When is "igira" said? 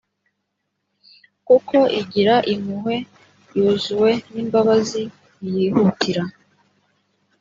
2.01-2.35